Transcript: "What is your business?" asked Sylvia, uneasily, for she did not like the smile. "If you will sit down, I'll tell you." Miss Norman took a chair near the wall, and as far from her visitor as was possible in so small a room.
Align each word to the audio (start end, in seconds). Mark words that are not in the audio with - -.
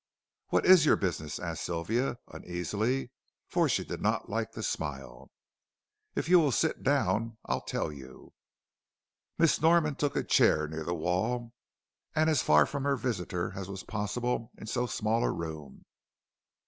"What 0.47 0.65
is 0.65 0.83
your 0.83 0.95
business?" 0.95 1.37
asked 1.37 1.63
Sylvia, 1.63 2.17
uneasily, 2.27 3.11
for 3.47 3.69
she 3.69 3.85
did 3.85 4.01
not 4.01 4.31
like 4.31 4.53
the 4.53 4.63
smile. 4.63 5.29
"If 6.15 6.27
you 6.27 6.39
will 6.39 6.51
sit 6.51 6.81
down, 6.81 7.37
I'll 7.45 7.61
tell 7.61 7.91
you." 7.93 8.33
Miss 9.37 9.61
Norman 9.61 9.93
took 9.93 10.15
a 10.15 10.23
chair 10.23 10.67
near 10.67 10.83
the 10.83 10.95
wall, 10.95 11.53
and 12.15 12.31
as 12.31 12.41
far 12.41 12.65
from 12.65 12.83
her 12.83 12.95
visitor 12.95 13.53
as 13.55 13.69
was 13.69 13.83
possible 13.83 14.49
in 14.57 14.65
so 14.65 14.87
small 14.87 15.23
a 15.23 15.29
room. 15.31 15.85